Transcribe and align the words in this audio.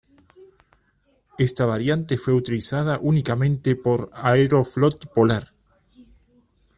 Esta 1.37 1.67
variante 1.67 2.17
fue 2.17 2.33
utilizada 2.33 2.97
únicamente 2.99 3.75
por 3.75 4.09
Aeroflot-Polar. 4.13 5.49